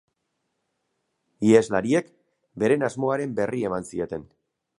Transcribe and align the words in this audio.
Iheslariek 1.49 2.09
beren 2.65 2.87
asmoaren 2.89 3.37
berri 3.43 3.63
eman 3.71 3.91
zieten. 3.93 4.27